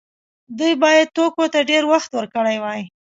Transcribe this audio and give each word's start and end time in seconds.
دوی 0.57 0.73
باید 0.83 1.13
توکو 1.15 1.45
ته 1.53 1.59
ډیر 1.69 1.83
وخت 1.91 2.11
ورکړی 2.13 2.57
وای. 2.59 2.81